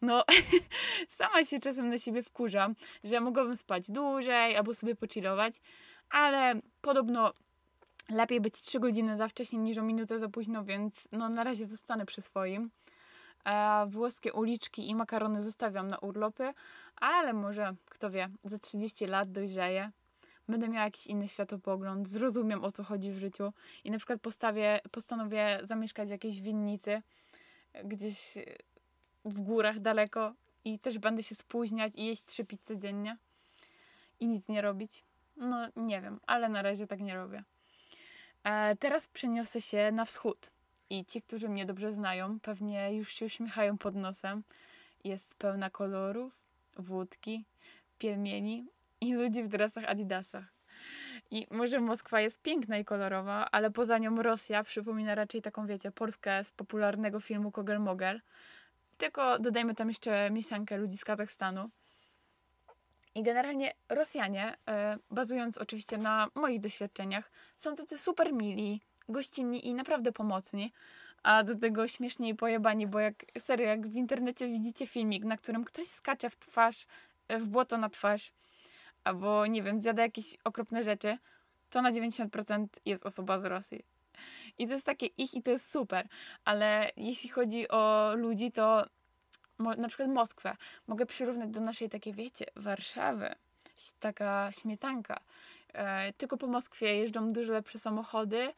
no, 0.01 0.23
sama 1.07 1.43
się 1.43 1.59
czasem 1.59 1.89
na 1.89 1.97
siebie 1.97 2.23
wkurzam, 2.23 2.75
że 3.03 3.19
mogłabym 3.19 3.55
spać 3.55 3.91
dłużej 3.91 4.57
albo 4.57 4.73
sobie 4.73 4.95
pochillować, 4.95 5.53
ale 6.09 6.61
podobno 6.81 7.33
lepiej 8.09 8.41
być 8.41 8.53
3 8.53 8.79
godziny 8.79 9.17
za 9.17 9.27
wcześnie 9.27 9.59
niż 9.59 9.77
o 9.77 9.83
minutę 9.83 10.19
za 10.19 10.29
późno, 10.29 10.63
więc 10.63 11.07
no 11.11 11.29
na 11.29 11.43
razie 11.43 11.65
zostanę 11.65 12.05
przy 12.05 12.21
swoim. 12.21 12.71
E, 13.45 13.85
włoskie 13.87 14.33
uliczki 14.33 14.89
i 14.89 14.95
makarony 14.95 15.41
zostawiam 15.41 15.87
na 15.87 15.97
urlopy, 15.97 16.53
ale 16.95 17.33
może, 17.33 17.75
kto 17.85 18.09
wie, 18.09 18.29
za 18.43 18.57
30 18.57 19.05
lat 19.05 19.31
dojrzeję. 19.31 19.91
Będę 20.47 20.69
miała 20.69 20.85
jakiś 20.85 21.07
inny 21.07 21.27
światopogląd, 21.27 22.09
zrozumiem 22.09 22.63
o 22.63 22.71
co 22.71 22.83
chodzi 22.83 23.11
w 23.11 23.17
życiu 23.17 23.53
i 23.83 23.91
na 23.91 23.97
przykład 23.97 24.21
postawię, 24.21 24.79
postanowię 24.91 25.59
zamieszkać 25.61 26.07
w 26.07 26.11
jakiejś 26.11 26.41
winnicy, 26.41 27.01
gdzieś 27.83 28.37
w 29.25 29.39
górach 29.41 29.79
daleko 29.79 30.33
i 30.65 30.79
też 30.79 30.99
będę 30.99 31.23
się 31.23 31.35
spóźniać 31.35 31.93
i 31.95 32.05
jeść 32.05 32.23
trzy 32.23 32.45
pizze 32.45 32.77
dziennie 32.77 33.17
i 34.19 34.27
nic 34.27 34.49
nie 34.49 34.61
robić. 34.61 35.03
No 35.37 35.67
nie 35.75 36.01
wiem, 36.01 36.19
ale 36.27 36.49
na 36.49 36.61
razie 36.61 36.87
tak 36.87 36.99
nie 36.99 37.15
robię. 37.15 37.43
E, 38.43 38.75
teraz 38.75 39.07
przeniosę 39.07 39.61
się 39.61 39.91
na 39.91 40.05
wschód 40.05 40.51
i 40.89 41.05
ci, 41.05 41.21
którzy 41.21 41.49
mnie 41.49 41.65
dobrze 41.65 41.93
znają, 41.93 42.39
pewnie 42.39 42.95
już 42.95 43.13
się 43.13 43.25
uśmiechają 43.25 43.77
pod 43.77 43.95
nosem. 43.95 44.43
Jest 45.03 45.37
pełna 45.37 45.69
kolorów, 45.69 46.33
wódki, 46.77 47.45
pielmieni 47.97 48.65
i 49.01 49.13
ludzi 49.13 49.43
w 49.43 49.47
dresach 49.47 49.85
Adidasach. 49.85 50.45
I 51.31 51.47
może 51.51 51.79
Moskwa 51.79 52.21
jest 52.21 52.41
piękna 52.41 52.77
i 52.77 52.85
kolorowa, 52.85 53.47
ale 53.51 53.71
poza 53.71 53.97
nią 53.97 54.21
Rosja 54.21 54.63
przypomina 54.63 55.15
raczej 55.15 55.41
taką, 55.41 55.67
wiecie, 55.67 55.91
Polskę 55.91 56.43
z 56.43 56.51
popularnego 56.51 57.19
filmu 57.19 57.49
Kogel-Mogel, 57.49 58.19
tylko 59.01 59.39
dodajmy 59.39 59.75
tam 59.75 59.87
jeszcze 59.87 60.29
mieszankę 60.31 60.77
ludzi 60.77 60.97
z 60.97 61.05
Kazachstanu. 61.05 61.69
I 63.15 63.23
generalnie 63.23 63.73
Rosjanie, 63.89 64.57
e, 64.67 64.97
bazując 65.11 65.57
oczywiście 65.57 65.97
na 65.97 66.27
moich 66.35 66.59
doświadczeniach, 66.59 67.31
są 67.55 67.75
tacy 67.75 67.97
super 67.97 68.33
mili, 68.33 68.81
gościnni 69.09 69.67
i 69.67 69.73
naprawdę 69.73 70.11
pomocni. 70.11 70.73
A 71.23 71.43
do 71.43 71.55
tego 71.55 71.87
śmiesznie 71.87 72.29
i 72.29 72.35
pojebani, 72.35 72.87
bo 72.87 72.99
jak 72.99 73.15
serio, 73.39 73.67
jak 73.67 73.87
w 73.87 73.95
internecie 73.95 74.47
widzicie 74.47 74.87
filmik, 74.87 75.25
na 75.25 75.37
którym 75.37 75.63
ktoś 75.63 75.87
skacze 75.87 76.29
w 76.29 76.37
twarz, 76.37 76.85
e, 77.27 77.39
w 77.39 77.47
błoto 77.47 77.77
na 77.77 77.89
twarz, 77.89 78.31
albo 79.03 79.45
nie 79.45 79.63
wiem, 79.63 79.79
zjada 79.79 80.01
jakieś 80.01 80.37
okropne 80.43 80.83
rzeczy, 80.83 81.17
to 81.69 81.81
na 81.81 81.91
90% 81.91 82.67
jest 82.85 83.05
osoba 83.05 83.39
z 83.39 83.45
Rosji. 83.45 83.85
I 84.57 84.67
to 84.67 84.73
jest 84.73 84.85
takie 84.85 85.05
ich 85.05 85.33
i 85.33 85.43
to 85.43 85.51
jest 85.51 85.71
super. 85.71 86.07
Ale 86.45 86.91
jeśli 86.97 87.29
chodzi 87.29 87.67
o 87.67 88.13
ludzi, 88.15 88.51
to 88.51 88.85
na 89.59 89.87
przykład 89.87 90.09
Moskwę 90.09 90.55
mogę 90.87 91.05
przyrównać 91.05 91.49
do 91.49 91.61
naszej 91.61 91.89
takiej, 91.89 92.13
wiecie, 92.13 92.45
Warszawy. 92.55 93.35
Taka 93.99 94.49
śmietanka. 94.51 95.19
E, 95.73 96.13
tylko 96.13 96.37
po 96.37 96.47
Moskwie 96.47 96.95
jeżdżą 96.95 97.33
dużo 97.33 97.53
lepsze 97.53 97.79
samochody, 97.79 98.53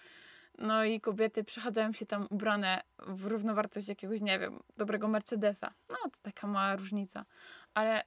no 0.57 0.83
i 0.83 1.01
kobiety 1.01 1.43
przechadzają 1.43 1.93
się 1.93 2.05
tam 2.05 2.27
ubrane 2.29 2.83
w 2.97 3.25
równowartość 3.25 3.89
jakiegoś, 3.89 4.21
nie 4.21 4.39
wiem, 4.39 4.59
dobrego 4.77 5.07
Mercedesa. 5.07 5.73
No 5.89 5.95
to 6.03 6.19
taka 6.21 6.47
mała 6.47 6.75
różnica. 6.75 7.25
Ale 7.73 8.03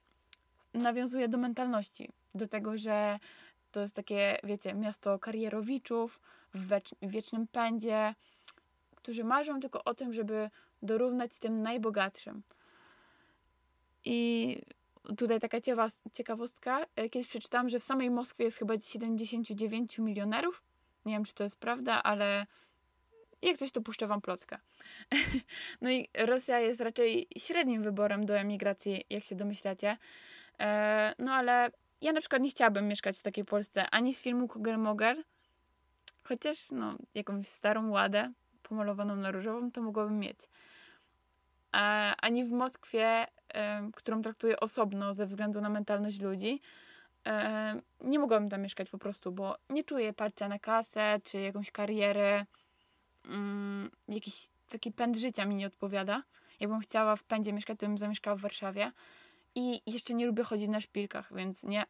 nawiązuje 0.75 1.29
do 1.29 1.39
mentalności, 1.39 2.13
do 2.35 2.47
tego, 2.47 2.77
że 2.77 3.19
to 3.77 3.81
jest 3.81 3.95
takie, 3.95 4.39
wiecie, 4.45 4.75
miasto 4.75 5.19
karierowiczów 5.19 6.21
w 6.55 6.81
wiecznym 7.03 7.47
pędzie, 7.47 8.15
którzy 8.95 9.25
marzą 9.25 9.61
tylko 9.61 9.85
o 9.85 9.95
tym, 9.95 10.13
żeby 10.13 10.51
dorównać 10.83 11.39
tym 11.39 11.61
najbogatszym. 11.61 12.43
I 14.05 14.63
tutaj 15.17 15.41
taka 15.41 15.59
ciekawostka. 16.13 16.87
E, 16.97 17.09
kiedyś 17.09 17.29
przeczytałam, 17.29 17.69
że 17.69 17.79
w 17.79 17.85
samej 17.85 18.11
Moskwie 18.11 18.45
jest 18.45 18.59
chyba 18.59 18.79
79 18.81 19.99
milionerów. 19.99 20.63
Nie 21.05 21.13
wiem, 21.13 21.25
czy 21.25 21.35
to 21.35 21.43
jest 21.45 21.61
prawda, 21.61 22.03
ale 22.03 22.47
jak 23.43 23.57
coś, 23.57 23.73
to 23.73 23.81
puszczę 23.81 24.07
wam 24.07 24.21
plotkę. 24.21 24.59
no 25.83 25.91
i 25.91 26.09
Rosja 26.15 26.61
jest 26.61 26.81
raczej 26.81 27.29
średnim 27.39 27.83
wyborem 27.83 28.27
do 28.27 28.39
emigracji, 28.39 29.05
jak 29.11 29.25
się 29.25 29.37
domyślacie. 29.37 29.97
E, 30.61 31.15
no 31.19 31.33
ale 31.33 31.71
ja 32.07 32.13
na 32.13 32.21
przykład 32.21 32.43
nie 32.43 32.51
chciałabym 32.51 32.89
mieszkać 32.89 33.19
w 33.19 33.23
takiej 33.23 33.45
Polsce 33.45 33.91
ani 33.91 34.15
z 34.15 34.21
filmu 34.21 34.49
Kogel 34.49 34.79
Mogel, 34.79 35.25
chociaż 36.25 36.71
no, 36.71 36.95
jakąś 37.15 37.49
starą 37.49 37.91
ładę 37.91 38.33
pomalowaną 38.63 39.17
na 39.17 39.31
różową 39.31 39.71
to 39.71 39.83
mogłabym 39.83 40.19
mieć. 40.19 40.39
A, 41.73 42.17
ani 42.17 42.45
w 42.45 42.53
Moskwie, 42.53 43.27
którą 43.95 44.23
traktuję 44.23 44.61
osobno 44.61 45.15
ze 45.15 45.27
względu 45.27 45.61
na 45.61 45.69
mentalność 45.69 46.21
ludzi, 46.21 46.61
nie 48.01 48.19
mogłabym 48.19 48.49
tam 48.49 48.63
mieszkać 48.63 48.91
po 48.91 48.99
prostu, 48.99 49.33
bo 49.33 49.57
nie 49.71 49.85
czuję 49.85 50.13
parcia 50.13 50.49
na 50.49 50.59
kasę 50.59 51.21
czy 51.25 51.41
jakąś 51.41 51.71
karierę. 51.71 52.47
Mm, 53.25 53.91
jakiś 54.09 54.49
taki 54.69 54.93
pęd 54.93 55.17
życia 55.17 55.45
mi 55.45 55.55
nie 55.55 55.67
odpowiada. 55.67 56.23
Jakbym 56.61 56.81
chciała 56.81 57.17
w 57.17 57.25
pędzie 57.25 57.53
mieszkać, 57.53 57.79
to 57.79 57.87
bym 57.87 57.99
zamieszkała 57.99 58.37
w 58.37 58.41
Warszawie. 58.41 58.93
I 59.57 59.83
jeszcze 59.87 60.15
nie 60.15 60.27
lubię 60.27 60.43
chodzić 60.43 60.69
na 60.69 60.81
szpilkach, 60.81 61.35
więc 61.35 61.65
nie, 61.65 61.85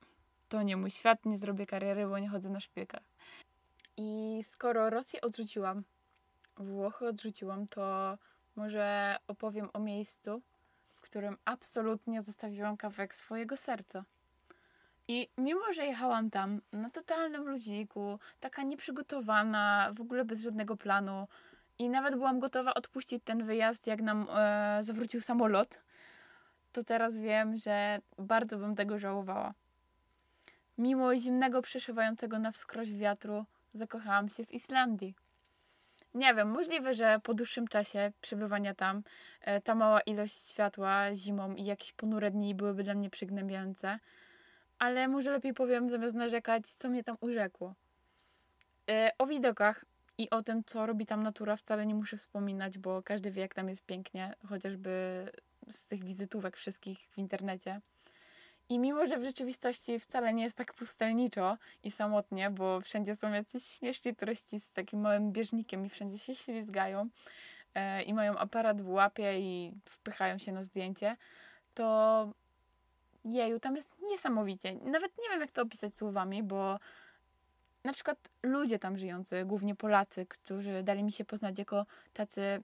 to 0.49 0.63
nie 0.63 0.77
mój 0.77 0.91
świat, 0.91 1.25
nie 1.25 1.39
zrobię 1.39 1.67
kariery, 1.67 2.07
bo 2.07 2.19
nie 2.19 2.29
chodzę 2.29 2.51
na 2.51 2.61
szpilkach. 2.61 3.03
I 3.97 4.41
skoro 4.45 4.91
Rosję 4.91 5.21
odrzuciłam, 5.21 5.85
Włochy 6.57 7.07
odrzuciłam, 7.09 7.69
to 7.69 8.19
może 8.57 9.17
opowiem 9.29 9.69
o 9.73 9.79
miejscu, 9.79 10.43
w 10.97 11.03
którym 11.03 11.37
absolutnie 11.45 12.23
zostawiłam 12.23 12.77
kawałek 12.77 13.15
swojego 13.15 13.57
serca. 13.57 14.05
I 15.09 15.29
mimo, 15.39 15.73
że 15.73 15.87
jechałam 15.87 16.31
tam 16.31 16.61
na 16.73 16.91
totalnym 16.91 17.49
ludziku, 17.49 18.19
taka 18.41 18.63
nieprzygotowana, 18.63 19.93
w 19.97 20.01
ogóle 20.01 20.25
bez 20.25 20.43
żadnego 20.43 20.77
planu, 20.77 21.29
i 21.79 21.89
nawet 21.89 22.15
byłam 22.15 22.39
gotowa 22.39 22.75
odpuścić 22.75 23.23
ten 23.25 23.47
wyjazd, 23.47 23.87
jak 23.87 24.03
nam 24.03 24.27
e, 24.31 24.79
zawrócił 24.83 25.21
samolot, 25.21 25.81
to 26.77 26.85
teraz 26.85 27.19
wiem, 27.19 27.57
że 27.57 27.99
bardzo 28.19 28.59
bym 28.59 28.75
tego 28.75 28.99
żałowała. 28.99 29.55
Mimo 30.79 31.17
zimnego, 31.19 31.63
przeszywającego 31.63 32.39
na 32.39 32.51
wskroś 32.51 32.93
wiatru, 32.93 33.45
zakochałam 33.75 34.29
się 34.29 34.45
w 34.45 34.53
Islandii. 34.53 35.15
Nie 36.15 36.35
wiem, 36.35 36.49
możliwe, 36.51 36.95
że 36.95 37.21
po 37.23 37.35
dłuższym 37.35 37.69
czasie 37.69 38.13
przebywania 38.21 38.75
tam 38.75 39.03
e, 39.41 39.61
ta 39.61 39.75
mała 39.75 40.01
ilość 40.01 40.51
światła 40.51 41.15
zimą 41.15 41.55
i 41.55 41.65
jakieś 41.65 41.93
ponure 41.93 42.31
dni 42.31 42.55
byłyby 42.55 42.83
dla 42.83 42.95
mnie 42.95 43.11
przygnębiające, 43.11 43.99
ale 44.79 45.09
może 45.09 45.31
lepiej 45.31 45.55
powiem, 45.55 45.89
zamiast 45.89 46.15
narzekać, 46.15 46.67
co 46.67 46.89
mnie 46.89 47.05
tam 47.05 47.17
urzekło. 47.21 47.75
E, 48.91 49.11
o 49.19 49.27
widokach 49.27 49.85
i 50.19 50.31
o 50.31 50.43
tym, 50.43 50.65
co 50.65 50.87
robi 50.87 51.07
tam 51.07 51.23
natura, 51.23 51.57
wcale 51.57 51.87
nie 51.87 51.95
muszę 51.95 52.17
wspominać, 52.17 52.79
bo 52.79 53.03
każdy 53.03 53.31
wie, 53.31 53.43
jak 53.43 53.55
tam 53.55 53.69
jest 53.69 53.87
pięknie, 53.87 54.35
chociażby 54.49 54.91
z 55.69 55.87
tych 55.87 56.05
wizytówek 56.05 56.57
wszystkich 56.57 56.99
w 57.11 57.19
internecie. 57.19 57.81
I 58.69 58.79
mimo, 58.79 59.07
że 59.07 59.19
w 59.19 59.23
rzeczywistości 59.23 60.01
wcale 60.01 60.35
nie 60.35 60.43
jest 60.43 60.57
tak 60.57 60.75
pustelniczo 60.75 61.57
i 61.85 61.91
samotnie, 61.91 62.51
bo 62.51 62.81
wszędzie 62.81 63.17
są 63.17 63.33
jacyś 63.33 63.65
śmieszni 63.65 64.17
turyści 64.17 64.61
z 64.61 64.73
takim 64.73 65.01
małym 65.01 65.33
bieżnikiem 65.33 65.87
i 65.87 65.89
wszędzie 65.89 66.19
się 66.19 66.35
ślizgają 66.35 67.09
e, 67.75 68.03
i 68.03 68.15
mają 68.15 68.39
aparat 68.39 68.81
w 68.81 68.89
łapie 68.89 69.39
i 69.41 69.73
wpychają 69.85 70.39
się 70.39 70.53
na 70.53 70.63
zdjęcie, 70.63 71.17
to 71.75 72.29
jeju, 73.25 73.61
tam 73.61 73.77
jest 73.77 73.91
niesamowicie. 74.11 74.75
Nawet 74.75 75.19
nie 75.19 75.31
wiem, 75.31 75.41
jak 75.41 75.51
to 75.51 75.63
opisać 75.63 75.95
słowami, 75.95 76.43
bo 76.43 76.79
na 77.85 77.93
przykład 77.93 78.31
ludzie 78.43 78.79
tam 78.79 78.99
żyjący, 78.99 79.45
głównie 79.45 79.75
Polacy, 79.75 80.27
którzy 80.27 80.83
dali 80.83 81.05
mi 81.05 81.13
się 81.13 81.25
poznać 81.25 81.59
jako 81.59 81.87
tacy 82.13 82.63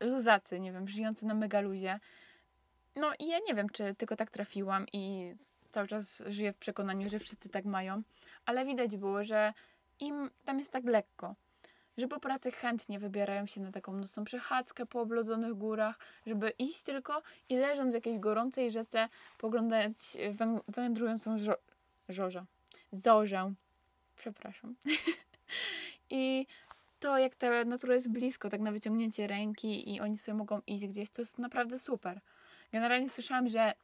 luzacy, 0.00 0.60
nie 0.60 0.72
wiem, 0.72 0.88
żyjący 0.88 1.26
na 1.26 1.34
megaluzie. 1.34 2.00
No 2.96 3.12
i 3.18 3.26
ja 3.28 3.38
nie 3.48 3.54
wiem, 3.54 3.70
czy 3.70 3.94
tylko 3.94 4.16
tak 4.16 4.30
trafiłam 4.30 4.86
i 4.92 5.32
cały 5.70 5.88
czas 5.88 6.22
żyję 6.26 6.52
w 6.52 6.56
przekonaniu, 6.56 7.08
że 7.08 7.18
wszyscy 7.18 7.48
tak 7.48 7.64
mają, 7.64 8.02
ale 8.46 8.64
widać 8.64 8.96
było, 8.96 9.22
że 9.22 9.52
im 10.00 10.30
tam 10.44 10.58
jest 10.58 10.72
tak 10.72 10.84
lekko, 10.84 11.34
że 11.96 12.08
po 12.08 12.20
pracy 12.20 12.50
chętnie 12.50 12.98
wybierają 12.98 13.46
się 13.46 13.60
na 13.60 13.72
taką 13.72 13.92
nocną 13.92 14.24
przechadzkę 14.24 14.86
po 14.86 15.00
oblodzonych 15.00 15.54
górach, 15.54 15.98
żeby 16.26 16.50
iść 16.50 16.82
tylko 16.82 17.22
i 17.48 17.56
leżąc 17.56 17.92
w 17.92 17.94
jakiejś 17.94 18.18
gorącej 18.18 18.70
rzece 18.70 19.08
poglądać 19.38 19.92
wędrującą 20.68 21.38
żo 21.38 21.54
żorzę. 22.08 22.44
Zorzę. 22.92 23.54
Przepraszam. 24.16 24.74
I 26.10 26.46
to, 26.98 27.18
jak 27.18 27.34
ta 27.34 27.64
natura 27.64 27.94
jest 27.94 28.10
blisko, 28.10 28.48
tak 28.48 28.60
na 28.60 28.72
wyciągnięcie 28.72 29.26
ręki 29.26 29.94
i 29.94 30.00
oni 30.00 30.18
sobie 30.18 30.38
mogą 30.38 30.60
iść 30.66 30.86
gdzieś, 30.86 31.10
to 31.10 31.22
jest 31.22 31.38
naprawdę 31.38 31.78
super. 31.78 32.20
Generalnie 32.72 33.10
słyszałam, 33.10 33.48
że 33.48 33.74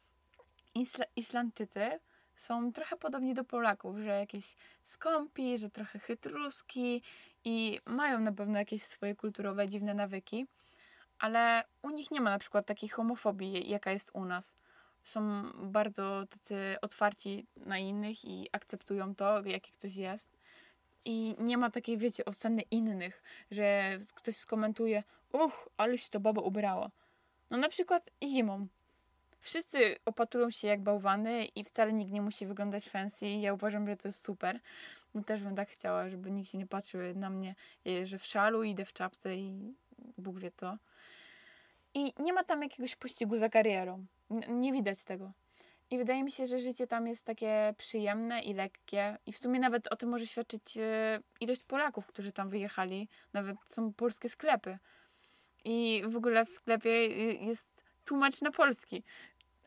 Isla 0.75 1.05
Islandczycy 1.17 2.01
są 2.35 2.73
trochę 2.73 2.97
podobni 2.97 3.35
do 3.35 3.45
Polaków, 3.45 3.99
że 3.99 4.11
jakieś 4.11 4.57
skąpi, 4.83 5.59
że 5.59 5.71
trochę 5.71 5.99
chytruski 5.99 7.03
i 7.45 7.81
mają 7.87 8.21
na 8.21 8.33
pewno 8.33 8.59
jakieś 8.59 8.83
swoje 8.83 9.15
kulturowe 9.15 9.69
dziwne 9.69 9.95
nawyki, 9.95 10.47
ale 11.19 11.65
u 11.83 11.91
nich 11.91 12.11
nie 12.11 12.21
ma 12.21 12.31
na 12.31 12.39
przykład 12.39 12.67
takiej 12.67 12.89
homofobii, 12.89 13.71
jaka 13.71 13.93
jest 13.93 14.11
u 14.15 14.25
nas. 14.25 14.57
Są 15.03 15.43
bardzo 15.63 16.27
tacy 16.31 16.77
otwarci 16.83 17.47
na 17.57 17.79
innych 17.79 18.25
i 18.25 18.49
akceptują 18.53 19.15
to, 19.15 19.45
jaki 19.45 19.73
ktoś 19.73 19.97
jest. 19.97 20.42
I 21.05 21.35
nie 21.39 21.59
ma 21.59 21.71
takiej, 21.71 21.97
wiecie, 21.97 22.25
oceny 22.25 22.63
innych, 22.63 23.23
że 23.51 23.99
ktoś 24.15 24.37
skomentuje, 24.37 25.03
uch, 25.33 25.69
aleś 25.77 26.09
to 26.09 26.21
baba 26.21 26.43
ubrała. 26.43 26.91
No 27.51 27.59
na 27.59 27.69
przykład 27.69 28.11
zimą. 28.25 28.67
Wszyscy 29.41 29.97
opatrują 30.05 30.51
się 30.51 30.69
jak 30.69 30.83
bałwany 30.83 31.45
i 31.45 31.65
wcale 31.65 31.93
nikt 31.93 32.13
nie 32.13 32.23
musi 32.23 32.47
wyglądać 32.47 32.89
fancy. 32.89 33.29
Ja 33.29 33.55
uważam, 33.55 33.87
że 33.87 33.97
to 33.97 34.09
jest 34.09 34.25
super. 34.25 34.61
Bo 35.15 35.23
też 35.23 35.43
bym 35.43 35.55
tak 35.55 35.71
chciała, 35.71 36.09
żeby 36.09 36.31
nikt 36.31 36.51
się 36.51 36.59
nie 36.59 36.67
patrzył 36.67 37.01
na 37.15 37.31
mnie, 37.31 37.55
e, 37.87 38.07
że 38.07 38.19
w 38.19 38.27
szalu 38.27 38.63
idę 38.63 38.85
w 38.85 38.93
czapce 38.93 39.37
i 39.37 39.75
Bóg 40.19 40.39
wie 40.39 40.51
co. 40.57 40.77
I 41.95 42.15
nie 42.19 42.33
ma 42.33 42.45
tam 42.45 42.63
jakiegoś 42.63 42.97
pościgu 42.97 43.39
za 43.39 43.49
karierą. 43.49 44.07
nie 44.49 44.73
widać 44.73 45.05
tego. 45.05 45.33
I 45.93 45.99
wydaje 45.99 46.25
mi 46.25 46.31
się, 46.31 46.47
że 46.47 46.59
życie 46.59 46.87
tam 46.87 47.07
jest 47.07 47.27
takie 47.27 47.75
przyjemne 47.79 48.43
i 48.43 48.55
lekkie. 48.55 49.19
I 49.27 49.33
w 49.33 49.39
sumie 49.39 49.61
nawet 49.61 49.93
o 49.93 49.97
tym 49.97 50.09
może 50.09 50.27
świadczyć 50.27 50.77
e, 50.77 51.21
ilość 51.41 51.65
Polaków, 51.65 52.07
którzy 52.07 52.33
tam 52.33 52.49
wyjechali. 52.49 53.09
Nawet 53.33 53.57
są 53.65 53.93
polskie 53.93 54.29
sklepy. 54.29 54.79
I 55.65 56.03
w 56.09 56.17
ogóle 56.17 56.45
w 56.45 56.51
sklepie 56.51 56.91
e, 56.91 57.33
jest 57.33 57.85
tłumacz 58.05 58.41
na 58.41 58.51
polski. 58.51 59.05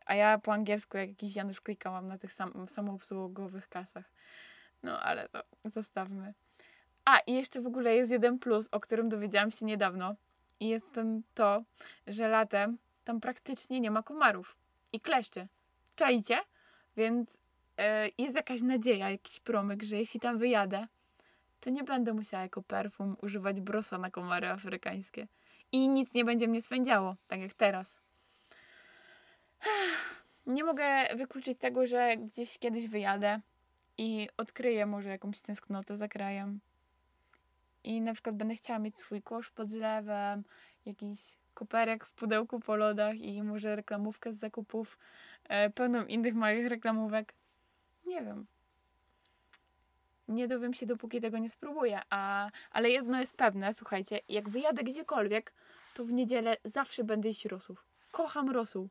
A 0.05 0.15
ja 0.15 0.37
po 0.37 0.53
angielsku 0.53 0.97
jak 0.97 1.09
jakiś 1.09 1.35
Janusz 1.35 1.61
klikałam 1.61 2.07
na 2.07 2.17
tych 2.17 2.33
sam, 2.33 2.67
samoobsługowych 2.67 3.67
kasach. 3.67 4.11
No 4.83 4.99
ale 4.99 5.29
to 5.29 5.43
zostawmy. 5.65 6.33
A, 7.05 7.19
i 7.19 7.33
jeszcze 7.33 7.61
w 7.61 7.67
ogóle 7.67 7.95
jest 7.95 8.11
jeden 8.11 8.39
plus, 8.39 8.69
o 8.71 8.79
którym 8.79 9.09
dowiedziałam 9.09 9.51
się 9.51 9.65
niedawno. 9.65 10.15
I 10.59 10.67
jest 10.67 10.85
to, 11.33 11.63
że 12.07 12.27
latem 12.27 12.77
tam 13.03 13.19
praktycznie 13.19 13.79
nie 13.79 13.91
ma 13.91 14.03
komarów 14.03 14.57
i 14.93 14.99
kleszczy. 14.99 15.47
Czajcie? 15.95 16.39
Więc 16.97 17.37
e, 17.77 18.09
jest 18.17 18.35
jakaś 18.35 18.61
nadzieja, 18.61 19.09
jakiś 19.09 19.39
promyk, 19.39 19.83
że 19.83 19.97
jeśli 19.97 20.19
tam 20.19 20.37
wyjadę, 20.37 20.87
to 21.59 21.69
nie 21.69 21.83
będę 21.83 22.13
musiała 22.13 22.43
jako 22.43 22.61
perfum 22.61 23.15
używać 23.21 23.61
brosa 23.61 23.97
na 23.97 24.11
komary 24.11 24.47
afrykańskie. 24.47 25.27
I 25.71 25.87
nic 25.87 26.13
nie 26.13 26.25
będzie 26.25 26.47
mnie 26.47 26.61
swędziało, 26.61 27.15
tak 27.27 27.39
jak 27.39 27.53
teraz. 27.53 28.01
Nie 30.45 30.63
mogę 30.63 31.15
wykluczyć 31.15 31.57
tego, 31.57 31.85
że 31.85 32.17
gdzieś 32.17 32.59
kiedyś 32.59 32.87
wyjadę 32.87 33.39
i 33.97 34.29
odkryję 34.37 34.85
może 34.85 35.09
jakąś 35.09 35.41
tęsknotę 35.41 35.97
za 35.97 36.07
krajem. 36.07 36.59
I 37.83 38.01
na 38.01 38.13
przykład 38.13 38.35
będę 38.35 38.55
chciała 38.55 38.79
mieć 38.79 38.99
swój 38.99 39.21
kosz 39.21 39.49
pod 39.49 39.69
zlewem, 39.69 40.43
jakiś 40.85 41.19
koperek 41.55 42.05
w 42.05 42.13
pudełku 42.13 42.59
po 42.59 42.75
lodach 42.75 43.15
i 43.15 43.43
może 43.43 43.75
reklamówkę 43.75 44.33
z 44.33 44.39
zakupów 44.39 44.97
e, 45.49 45.69
pełną 45.69 46.05
innych 46.05 46.35
małych 46.35 46.67
reklamówek. 46.67 47.33
Nie 48.05 48.21
wiem. 48.21 48.45
Nie 50.27 50.47
dowiem 50.47 50.73
się, 50.73 50.85
dopóki 50.85 51.21
tego 51.21 51.37
nie 51.37 51.49
spróbuję. 51.49 52.01
A, 52.09 52.49
ale 52.71 52.89
jedno 52.89 53.19
jest 53.19 53.37
pewne, 53.37 53.73
słuchajcie, 53.73 54.19
jak 54.29 54.49
wyjadę 54.49 54.83
gdziekolwiek, 54.83 55.53
to 55.93 56.05
w 56.05 56.11
niedzielę 56.11 56.57
zawsze 56.63 57.03
będę 57.03 57.27
jeść 57.27 57.45
rosów. 57.45 57.85
Kocham 58.11 58.49
rosół. 58.49 58.89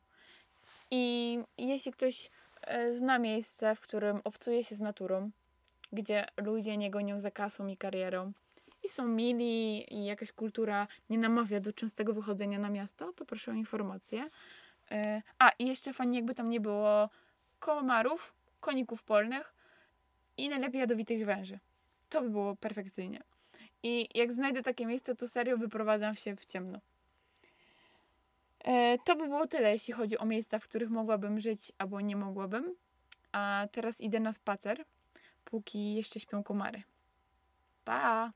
I 0.91 1.39
jeśli 1.59 1.93
ktoś 1.93 2.31
e, 2.63 2.93
zna 2.93 3.19
miejsce, 3.19 3.75
w 3.75 3.81
którym 3.81 4.21
obcuje 4.25 4.65
się 4.65 4.75
z 4.75 4.81
naturą, 4.81 5.31
gdzie 5.93 6.27
ludzie 6.37 6.77
nie 6.77 6.91
gonią 6.91 7.21
za 7.21 7.31
kasą 7.31 7.67
i 7.67 7.77
karierą 7.77 8.33
i 8.85 8.89
są 8.89 9.09
mili 9.09 9.95
i 9.95 10.05
jakaś 10.05 10.33
kultura 10.33 10.89
nie 11.11 11.19
namawia 11.19 11.61
do 11.61 11.73
częstego 11.73 12.13
wychodzenia 12.13 12.59
na 12.59 12.71
miasto, 12.71 13.13
to 13.13 13.25
proszę 13.25 13.51
o 13.51 13.55
informację. 13.55 14.31
E, 14.91 15.23
a, 15.39 15.51
i 15.59 15.67
jeszcze 15.67 15.93
fajnie 15.93 16.19
jakby 16.19 16.35
tam 16.35 16.51
nie 16.51 16.61
było 16.61 17.11
komarów, 17.59 18.35
koników 18.61 19.03
polnych 19.03 19.55
i 20.37 20.49
najlepiej 20.49 20.81
jadowitych 20.81 21.25
węży. 21.25 21.59
To 22.09 22.23
by 22.23 22.31
było 22.31 22.57
perfekcyjnie. 22.57 23.23
I 23.83 24.09
jak 24.15 24.33
znajdę 24.33 24.63
takie 24.63 24.87
miejsce, 24.87 25.15
to 25.15 25.29
serio 25.29 25.59
wyprowadzam 25.59 26.15
się 26.15 26.37
w 26.37 26.47
ciemno. 26.47 26.79
E, 28.65 28.99
to 28.99 29.17
by 29.17 29.27
było 29.27 29.47
tyle, 29.47 29.73
jeśli 29.73 29.95
chodzi 29.95 30.19
o 30.19 30.25
miejsca, 30.25 30.59
w 30.59 30.65
których 30.65 30.91
mogłabym 30.91 31.41
żyć 31.41 31.73
albo 31.79 32.01
nie 32.01 32.17
mogłabym. 32.17 32.75
A 33.33 33.67
teraz 33.73 34.01
idę 34.01 34.21
na 34.21 34.33
spacer, 34.33 34.85
póki 35.45 35.95
jeszcze 35.95 36.21
śpią 36.21 36.43
komary. 36.43 36.83
Pa! 37.85 38.33